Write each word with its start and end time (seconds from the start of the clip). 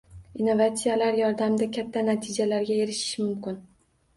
Innovatsiyalar 0.43 1.17
yordamida 1.19 1.67
katta 1.77 2.05
natijalarga 2.09 2.79
erishish 2.87 3.13
mumkin. 3.27 3.63